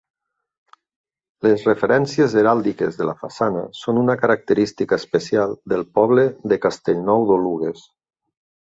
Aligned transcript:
Les 1.47 1.65
referències 1.69 2.33
heràldiques 2.41 2.97
de 3.03 3.07
la 3.11 3.15
façana 3.21 3.63
són 3.83 4.01
una 4.07 4.17
característica 4.25 5.01
especial 5.05 5.57
del 5.75 5.89
poble 6.01 6.29
de 6.55 6.63
Castellnou 6.69 7.33
d'Oluges. 7.33 7.89